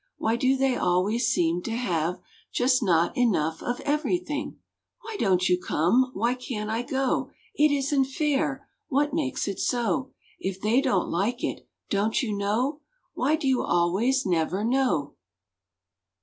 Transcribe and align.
Why 0.17 0.35
do 0.35 0.57
they 0.57 0.75
always 0.75 1.27
seem 1.27 1.61
to 1.61 1.71
have 1.77 2.19
Just 2.51 2.81
Not 2.81 3.15
Enough 3.15 3.61
of 3.61 3.81
everything? 3.81 4.57
Why 5.03 5.15
don't 5.19 5.47
you 5.47 5.59
come? 5.61 6.09
Why 6.15 6.33
can't 6.33 6.71
I 6.71 6.81
go? 6.81 7.29
It 7.53 7.71
isn't 7.71 8.05
Fair! 8.05 8.67
What 8.87 9.13
makes 9.13 9.47
it 9.47 9.59
so? 9.59 10.09
If 10.39 10.59
they 10.59 10.81
don't 10.81 11.11
like 11.11 11.43
it? 11.43 11.67
Don't 11.91 12.23
you 12.23 12.35
know? 12.35 12.81
Why 13.13 13.35
do 13.35 13.47
you 13.47 13.61
always 13.61 14.25
never 14.25 14.63
know? 14.63 15.13